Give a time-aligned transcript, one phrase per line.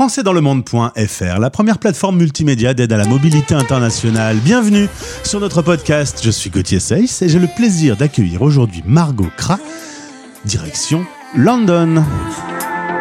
[0.00, 4.38] françaisdanslemonde.fr, la première plateforme multimédia d'aide à la mobilité internationale.
[4.38, 4.88] Bienvenue
[5.24, 6.22] sur notre podcast.
[6.24, 9.58] Je suis Gauthier Seyss et j'ai le plaisir d'accueillir aujourd'hui Margot Kra,
[10.46, 11.04] direction
[11.36, 12.02] London.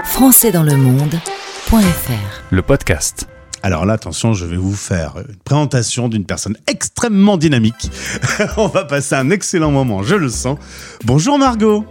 [0.03, 3.29] françaisdanslemonde.fr Le podcast.
[3.63, 7.89] Alors là, attention, je vais vous faire une présentation d'une personne extrêmement dynamique.
[8.57, 10.59] On va passer un excellent moment, je le sens.
[11.05, 11.85] Bonjour Margot.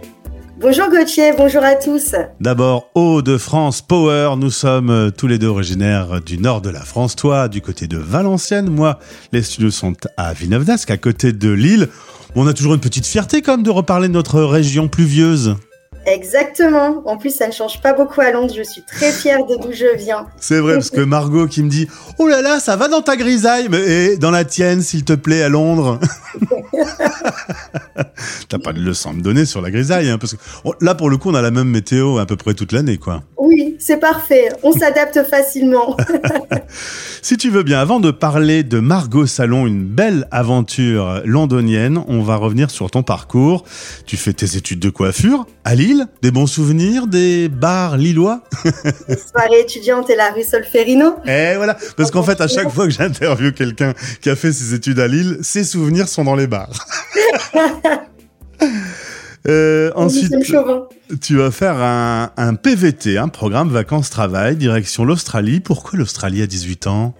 [0.61, 2.15] Bonjour Gauthier, bonjour à tous.
[2.41, 7.15] D'abord, Hauts-de-France Power, nous sommes euh, tous les deux originaires du nord de la France.
[7.15, 8.99] Toi, du côté de Valenciennes, moi,
[9.31, 11.87] les studios sont à Villeneuve d'Ascq, à côté de Lille.
[12.35, 15.55] On a toujours une petite fierté quand même de reparler de notre région pluvieuse.
[16.05, 17.03] Exactement.
[17.05, 18.53] En plus, ça ne change pas beaucoup à Londres.
[18.55, 20.27] Je suis très fière de d'où je viens.
[20.41, 21.87] C'est vrai, parce que Margot qui me dit
[22.17, 25.13] Oh là là, ça va dans ta grisaille, mais et dans la tienne, s'il te
[25.13, 25.99] plaît, à Londres?
[28.49, 30.39] T'as pas de leçon à me donner sur la grisaille, hein, parce que
[30.81, 33.23] là, pour le coup, on a la même météo à peu près toute l'année, quoi.
[33.37, 34.49] Oui, c'est parfait.
[34.63, 35.97] On s'adapte facilement.
[37.21, 42.21] si tu veux bien, avant de parler de Margot Salon, une belle aventure londonienne, on
[42.21, 43.63] va revenir sur ton parcours.
[44.05, 48.41] Tu fais tes études de coiffure à Lille, des bons souvenirs, des bars lillois?
[48.63, 51.15] Soirée étudiante et la rue Solferino.
[51.25, 54.73] Eh voilà, parce qu'en fait, à chaque fois que j'interviewe quelqu'un qui a fait ses
[54.73, 56.68] études à Lille, ses souvenirs sont dans les bars.
[59.47, 60.33] Euh, ensuite,
[61.21, 65.61] tu vas faire un, un, PVT, un programme vacances-travail, direction l'Australie.
[65.61, 67.13] Pourquoi l'Australie à 18 ans?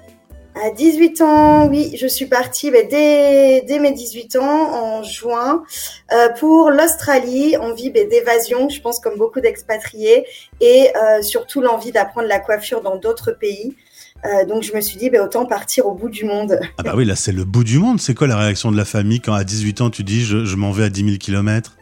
[0.56, 5.64] À 18 ans, oui, je suis partie ben, dès, dès, mes 18 ans, en juin,
[6.12, 10.26] euh, pour l'Australie, envie ben, d'évasion, je pense comme beaucoup d'expatriés,
[10.60, 13.78] et euh, surtout l'envie d'apprendre la coiffure dans d'autres pays.
[14.26, 16.60] Euh, donc je me suis dit, ben, autant partir au bout du monde.
[16.78, 18.00] Ah bah oui, là c'est le bout du monde.
[18.00, 20.56] C'est quoi la réaction de la famille quand à 18 ans tu dis, je, je
[20.56, 21.78] m'en vais à 10 000 kilomètres?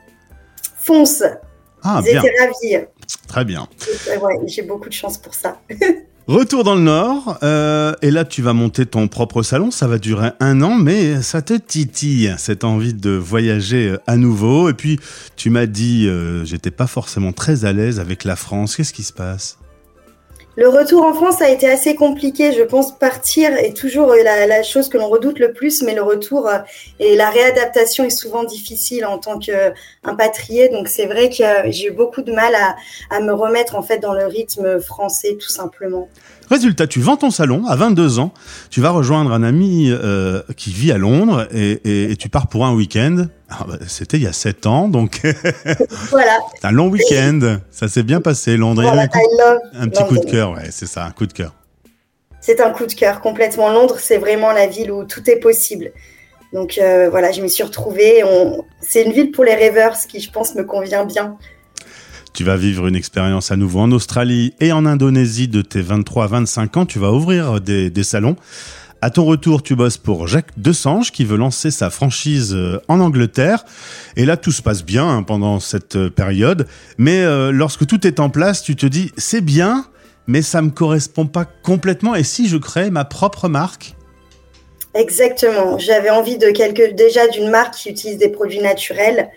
[0.80, 1.24] Fonce.
[1.84, 2.86] Ah, Ils étaient ravis.
[3.28, 3.68] Très bien.
[4.22, 5.60] Ouais, j'ai beaucoup de chance pour ça.
[6.28, 9.98] Retour dans le Nord, euh, et là tu vas monter ton propre salon, ça va
[9.98, 14.68] durer un an, mais ça te titille, cette envie de voyager euh, à nouveau.
[14.68, 15.00] Et puis
[15.38, 19.04] tu m'as dit, euh, j'étais pas forcément très à l'aise avec la France, qu'est-ce qui
[19.04, 19.58] se passe?
[20.58, 22.52] Le retour en France a été assez compliqué.
[22.52, 26.02] Je pense partir est toujours la, la chose que l'on redoute le plus, mais le
[26.02, 26.58] retour euh,
[27.00, 30.70] et la réadaptation est souvent difficile en tant qu'impatrié.
[30.70, 34.16] Donc c'est vrai que j'ai eu beaucoup de mal à, me remettre en fait dans
[34.16, 36.10] le rythme français, tout simplement.
[36.50, 38.32] Résultat, tu vends ton salon à 22 ans,
[38.72, 42.74] tu vas rejoindre un ami euh, qui vit à Londres et, tu pars pour un
[42.74, 43.28] week-end.
[43.50, 45.22] Ah bah, C'était il y a 7 ans, donc
[46.10, 46.40] voilà.
[46.64, 47.60] un long week-end.
[47.72, 48.82] Ça s'est bien passé, Londres.
[48.82, 49.20] Voilà, un, coup,
[49.74, 51.54] un petit coup de cœur, ouais, c'est ça, un coup de cœur.
[52.42, 53.70] C'est un coup de cœur complètement.
[53.70, 55.92] Londres, c'est vraiment la ville où tout est possible.
[56.54, 58.24] Donc euh, voilà, je m'y suis retrouvée.
[58.24, 58.64] On...
[58.82, 61.38] C'est une ville pour les rêveurs, ce qui, je pense, me convient bien.
[62.34, 66.26] Tu vas vivre une expérience à nouveau en Australie et en Indonésie de tes 23
[66.26, 66.86] à 25 ans.
[66.86, 68.36] Tu vas ouvrir des, des salons.
[69.00, 73.64] À ton retour, tu bosses pour Jacques Desange qui veut lancer sa franchise en Angleterre.
[74.16, 76.68] Et là, tout se passe bien hein, pendant cette période.
[76.98, 79.86] Mais euh, lorsque tout est en place, tu te dis, c'est bien,
[80.26, 82.16] mais ça me correspond pas complètement.
[82.16, 83.94] Et si je crée ma propre marque?
[84.96, 85.78] Exactement.
[85.78, 89.30] J'avais envie de quelque, déjà d'une marque qui utilise des produits naturels.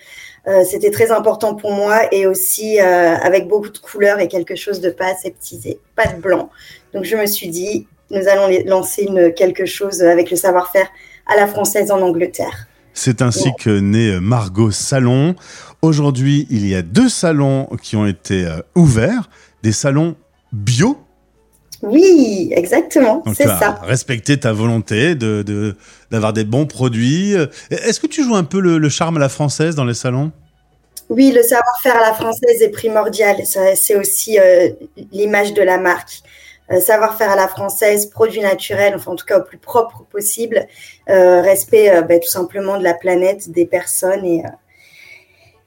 [0.47, 4.57] Euh, c'était très important pour moi et aussi euh, avec beaucoup de couleurs et quelque
[4.57, 6.49] chose de pas aseptisé, pas de blanc.
[6.95, 10.89] Donc je me suis dit, nous allons lancer une, quelque chose avec le savoir-faire
[11.27, 12.67] à la française en Angleterre.
[12.93, 13.55] C'est ainsi ouais.
[13.59, 15.37] que naît Margot Salon.
[15.83, 19.31] Aujourd'hui, il y a deux salons qui ont été euh, ouverts,
[19.63, 20.17] des salons
[20.53, 20.99] bio.
[21.83, 23.81] Oui, exactement, c'est ça.
[23.83, 25.75] Respecter ta volonté de
[26.11, 27.35] d'avoir de, des bons produits.
[27.71, 30.31] Est-ce que tu joues un peu le, le, charme à la française dans les salons?
[31.11, 33.37] Oui, le savoir-faire à la française est primordial.
[33.75, 34.69] C'est aussi euh,
[35.11, 36.21] l'image de la marque.
[36.73, 40.67] Euh, savoir-faire à la française, produits naturels, enfin en tout cas au plus propre possible,
[41.09, 44.43] euh, respect bah, tout simplement de la planète, des personnes et,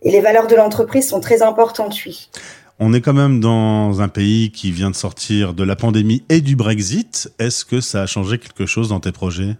[0.01, 2.29] et les valeurs de l'entreprise sont très importantes, oui.
[2.79, 6.41] On est quand même dans un pays qui vient de sortir de la pandémie et
[6.41, 7.31] du Brexit.
[7.38, 9.56] Est-ce que ça a changé quelque chose dans tes projets?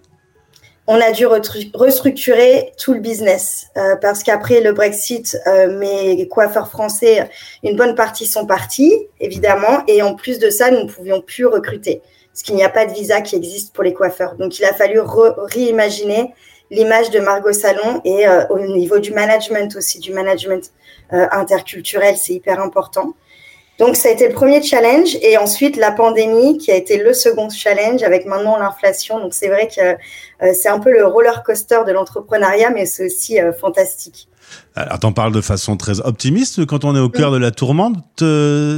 [0.88, 6.70] On a dû restructurer tout le business euh, parce qu'après le Brexit, euh, mes coiffeurs
[6.70, 7.30] français,
[7.64, 11.46] une bonne partie sont partis, évidemment, et en plus de ça, nous ne pouvions plus
[11.46, 12.02] recruter
[12.34, 14.36] parce qu'il n'y a pas de visa qui existe pour les coiffeurs.
[14.36, 16.34] Donc, il a fallu réimaginer
[16.72, 20.72] l'image de Margot Salon et euh, au niveau du management aussi, du management
[21.12, 23.14] interculturel, c'est hyper important.
[23.80, 25.18] Donc, ça a été le premier challenge.
[25.22, 29.20] Et ensuite, la pandémie, qui a été le second challenge, avec maintenant l'inflation.
[29.20, 29.82] Donc, c'est vrai que
[30.46, 34.30] euh, c'est un peu le roller coaster de l'entrepreneuriat, mais c'est aussi euh, fantastique.
[34.76, 36.66] Alors, t'en parles de façon très optimiste.
[36.66, 38.24] Quand on est au cœur de la tourmente,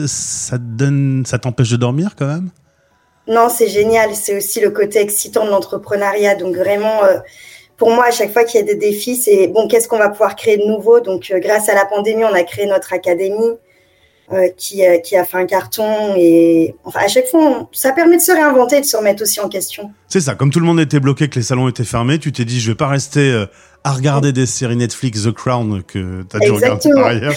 [0.08, 2.50] ça donne, ça t'empêche de dormir quand même?
[3.28, 4.16] Non, c'est génial.
[4.16, 6.36] C'est aussi le côté excitant de l'entrepreneuriat.
[6.36, 7.02] Donc vraiment,
[7.76, 10.10] pour moi, à chaque fois qu'il y a des défis, c'est bon, qu'est-ce qu'on va
[10.10, 11.02] pouvoir créer de nouveau?
[11.02, 13.58] Donc, grâce à la pandémie, on a créé notre académie.
[14.34, 16.16] Euh, qui, euh, qui, a fait un carton.
[16.18, 19.40] Et enfin, à chaque fois, ça permet de se réinventer et de se remettre aussi
[19.40, 19.92] en question.
[20.08, 20.34] C'est ça.
[20.34, 22.72] Comme tout le monde était bloqué, que les salons étaient fermés, tu t'es dit, je
[22.72, 23.46] vais pas rester euh,
[23.84, 27.34] à regarder des séries Netflix, The Crown, que tu as dû regarder par ailleurs.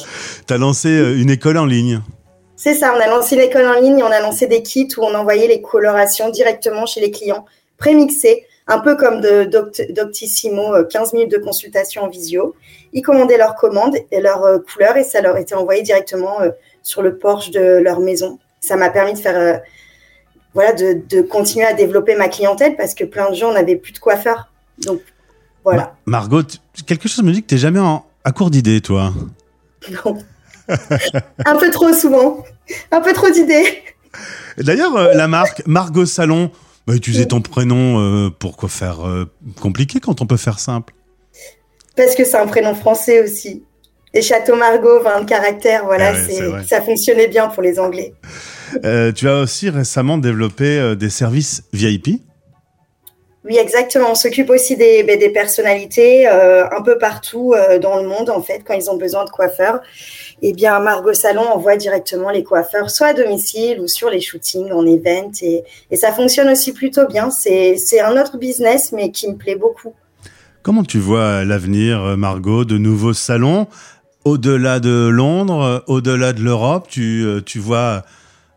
[0.47, 2.01] Tu as lancé une école en ligne.
[2.57, 2.95] C'est ça.
[2.97, 4.03] On a lancé une école en ligne.
[4.03, 7.45] On a lancé des kits où on envoyait les colorations directement chez les clients,
[7.77, 9.45] prémixées un peu comme de
[9.93, 12.55] Doctissimo, 15 minutes de consultation en visio.
[12.95, 16.39] Ils commandaient leurs commandes et leurs couleurs et ça leur était envoyé directement
[16.89, 18.39] sur le porche de leur maison.
[18.61, 19.59] Ça m'a permis de faire, euh,
[20.55, 23.99] voilà, de, continuer à développer ma clientèle parce que plein de gens n'avaient plus de
[23.99, 24.51] coiffeur.
[24.79, 25.01] Donc,
[25.65, 25.95] voilà.
[26.07, 26.43] Margot,
[26.87, 27.81] quelque chose me dit que tu n'es jamais
[28.25, 29.13] à court d'idées, toi.
[30.05, 30.19] Non.
[31.45, 32.43] un peu trop souvent.
[32.91, 33.83] Un peu trop d'idées.
[34.57, 36.51] D'ailleurs, euh, la marque Margot Salon,
[36.87, 39.01] bah, utiliser ton prénom, euh, pourquoi faire
[39.61, 40.95] compliqué quand on peut faire simple
[41.97, 43.63] Parce que c'est un prénom français aussi.
[44.15, 48.15] Et Château Margaux, 20 caractères, voilà, ah ça fonctionnait bien pour les Anglais.
[48.85, 52.21] Euh, tu as aussi récemment développé euh, des services VIP
[53.45, 54.11] Oui, exactement.
[54.11, 58.43] On s'occupe aussi des, ben, des personnalités euh, un peu partout dans le monde, en
[58.43, 59.81] fait, quand ils ont besoin de coiffeurs.
[60.41, 64.71] Eh bien, Margot Salon envoie directement les coiffeurs, soit à domicile ou sur les shootings,
[64.73, 65.33] en event.
[65.43, 67.31] Et, et ça fonctionne aussi plutôt bien.
[67.31, 69.95] C'est un autre business, mais qui me plaît beaucoup.
[70.63, 73.67] Comment tu vois l'avenir, Margot, de nouveaux salons?
[74.29, 78.05] Au-delà de Londres, euh, au-delà de l'Europe, tu, euh, tu vois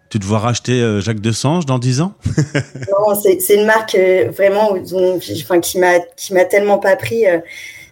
[0.09, 2.13] tu te vois racheter euh, Jacques Desange dans 10 ans?
[2.91, 3.95] Non, c'est une marque
[4.35, 7.23] vraiment enfin, qui m'a tellement pas pris.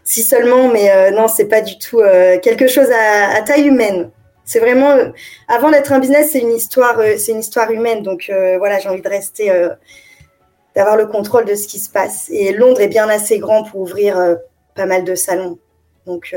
[0.03, 2.01] si seulement, mais non, c'est pas du tout
[2.43, 4.09] quelque chose à, taille humaine.
[4.43, 4.93] C'est vraiment
[5.47, 8.03] avant d'être un business, c'est une histoire, c'est une histoire humaine.
[8.03, 9.51] Donc voilà, j'ai envie de rester,
[10.75, 12.29] d'avoir le contrôle de ce qui se passe.
[12.29, 14.17] Et Londres est bien assez grand pour ouvrir
[14.75, 15.57] pas mal de salons.
[16.05, 16.35] Donc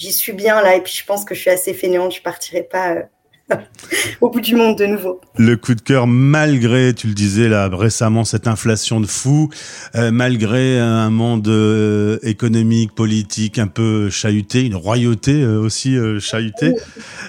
[0.00, 2.62] j'y suis bien là et puis je pense que je suis assez fainéante, je partirai
[2.62, 3.56] pas euh,
[4.22, 5.20] au bout du monde de nouveau.
[5.36, 9.50] Le coup de cœur, malgré, tu le disais là récemment, cette inflation de fou,
[9.94, 16.74] euh, malgré un monde euh, économique, politique un peu chahuté, une royauté aussi chahutée,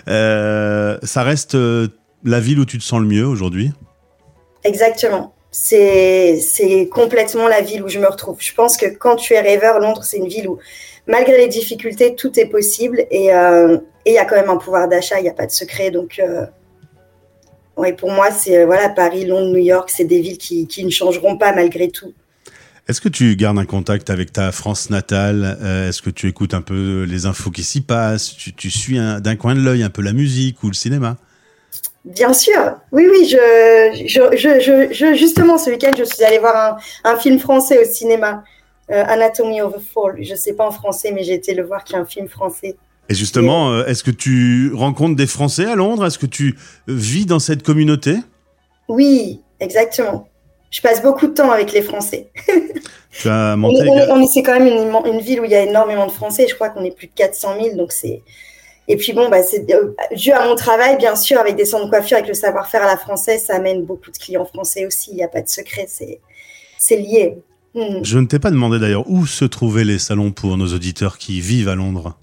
[0.07, 1.57] ça reste
[2.23, 3.71] la ville où tu te sens le mieux aujourd'hui?
[4.63, 5.33] Exactement.
[5.51, 6.39] C'est
[6.91, 8.37] complètement la ville où je me retrouve.
[8.39, 10.59] Je pense que quand tu es rêveur, Londres, c'est une ville où
[11.07, 14.87] malgré les difficultés, tout est possible euh, et il y a quand même un pouvoir
[14.87, 15.91] d'achat, il n'y a pas de secret.
[15.91, 16.45] Donc, euh,
[17.97, 21.37] pour moi, c'est euh, voilà, Paris, Londres, New York, c'est des villes qui, ne changeront
[21.37, 22.13] pas malgré tout.
[22.87, 25.57] Est-ce que tu gardes un contact avec ta France natale?
[25.87, 28.35] Est-ce que tu écoutes un peu les infos qui s'y passent?
[28.35, 31.17] Tu, suis d'un coin de l'œil un peu la musique ou le cinéma?
[32.03, 33.27] Bien sûr, oui, oui.
[33.27, 38.43] Je, justement, ce week-end, je suis allée voir un film français au cinéma.
[38.91, 40.17] Euh, Anatomy of a Fall.
[40.21, 42.27] Je ne sais pas en français, mais j'ai été le voir, qui est un film
[42.27, 42.75] français.
[43.09, 46.05] Et justement, euh, est-ce que tu rencontres des Français à Londres?
[46.05, 46.57] Est-ce que tu
[46.87, 48.15] vis dans cette communauté?
[48.87, 50.27] Oui, exactement.
[50.69, 52.29] Je passe beaucoup de temps avec les Français.
[53.11, 56.13] Tu as monté on, c'est quand même une, ville où il y a énormément de
[56.13, 56.47] Français.
[56.47, 58.21] Je crois qu'on est plus de 400 000, donc c'est.
[58.87, 61.87] Et puis bon, bah, c'est euh, dû à mon travail, bien sûr, avec des centres
[61.87, 65.11] de coiffure, avec le savoir-faire à la française, ça amène beaucoup de clients français aussi.
[65.11, 67.37] Il n'y a pas de secret, c'est lié.
[67.73, 68.03] Hmm.
[68.03, 71.39] Je ne t'ai pas demandé d'ailleurs où se trouvaient les salons pour nos auditeurs qui
[71.39, 72.17] vivent à Londres.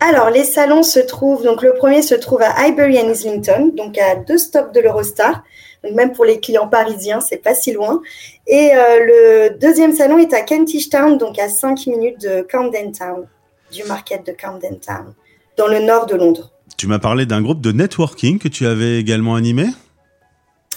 [0.00, 3.98] Alors, les salons se trouvent, donc le premier se trouve à Highbury and Islington, donc
[3.98, 5.42] à deux stops de l'Eurostar.
[5.82, 8.00] Donc même pour les clients parisiens, c'est pas si loin.
[8.46, 12.92] Et euh, le deuxième salon est à Kentish Town, donc à 5 minutes de Camden
[12.92, 13.26] Town,
[13.72, 15.14] du market de Camden Town,
[15.56, 16.52] dans le nord de Londres.
[16.76, 19.66] Tu m'as parlé d'un groupe de networking que tu avais également animé?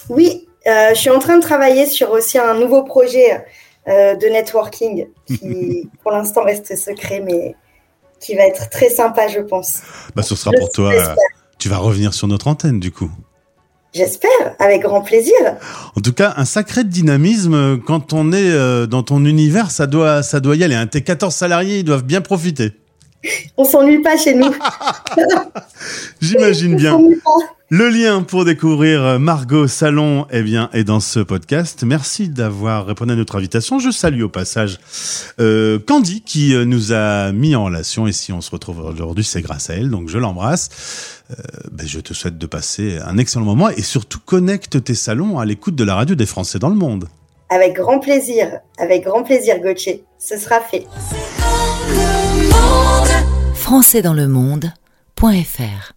[0.08, 3.44] Oui, euh, je suis en train de travailler sur aussi un nouveau projet
[3.86, 7.54] de networking qui, pour l'instant, reste secret, mais
[8.20, 9.80] qui va être très sympa, je pense.
[10.14, 10.92] Bah, ce sera pour toi.
[11.58, 13.10] Tu vas revenir sur notre antenne, du coup.
[13.94, 15.34] J'espère, avec grand plaisir.
[15.96, 20.22] En tout cas, un sacré dynamisme quand on est euh, dans ton univers, ça doit,
[20.22, 20.74] ça doit y aller.
[20.74, 20.86] Hein.
[20.86, 22.72] Tes 14 salariés, ils doivent bien profiter.
[23.56, 24.52] On s'ennuie pas chez nous.
[26.20, 26.98] J'imagine bien.
[27.74, 31.84] Le lien pour découvrir Margot Salon eh bien, est dans ce podcast.
[31.84, 33.78] Merci d'avoir répondu à notre invitation.
[33.78, 34.78] Je salue au passage
[35.40, 39.24] euh, Candy qui euh, nous a mis en relation et si on se retrouve aujourd'hui,
[39.24, 39.88] c'est grâce à elle.
[39.88, 41.22] Donc je l'embrasse.
[41.30, 41.34] Euh,
[41.70, 45.46] ben, je te souhaite de passer un excellent moment et surtout connecte tes salons à
[45.46, 47.08] l'écoute de la radio des Français dans le monde.
[47.48, 50.04] Avec grand plaisir, avec grand plaisir Gauthier.
[50.18, 50.86] Ce sera fait.
[53.62, 55.94] françaisdanslemonde.fr